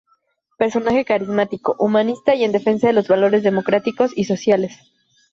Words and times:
Personaje 0.57 1.05
carismático, 1.05 1.75
humanista 1.77 2.33
y 2.33 2.43
en 2.43 2.51
defensa 2.51 2.87
de 2.87 2.93
los 2.93 3.07
valores 3.07 3.43
democráticos 3.43 4.11
y 4.15 4.23
sociales. 4.23 4.75